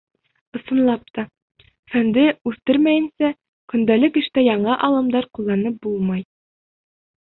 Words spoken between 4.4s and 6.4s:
яңы алымдар ҡулланып булмай.